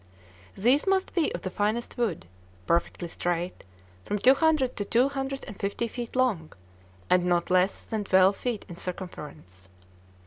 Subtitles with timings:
[0.55, 2.25] These must be of the finest wood,
[2.65, 3.63] perfectly straight,
[4.03, 6.53] from two hundred to two hundred and fifty feet long,
[7.07, 9.67] and not less than twelve feet in circumference.